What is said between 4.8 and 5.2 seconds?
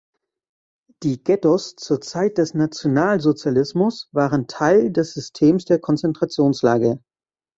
des